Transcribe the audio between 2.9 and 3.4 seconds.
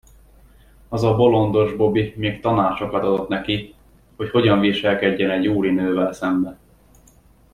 adott